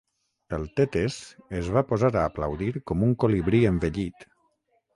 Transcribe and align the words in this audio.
El 0.55 0.63
Tetes 0.79 1.17
es 1.59 1.69
va 1.75 1.85
posar 1.91 2.11
a 2.15 2.25
aplaudir 2.31 2.73
com 2.93 3.07
un 3.11 3.15
colibrí 3.25 3.63
envellit. 3.75 4.29